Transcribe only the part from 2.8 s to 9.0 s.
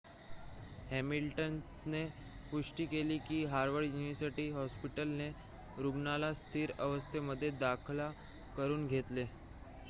केली की Howard university हॉस्पिटलने रुग्णाला स्थिर अवस्थेमध्ये दाखल करुन